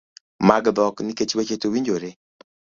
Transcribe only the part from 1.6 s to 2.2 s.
to winjore